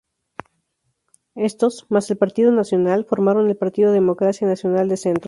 [1.35, 5.19] Estos, más el Partido Nacional, formaron el partido Democracia Nacional de Centro.